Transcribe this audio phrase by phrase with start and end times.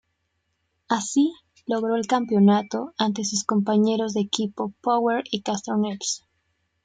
[0.89, 1.31] Así,
[1.67, 6.25] logró el campeonato ante sus compañeros de equipo Power y Castroneves.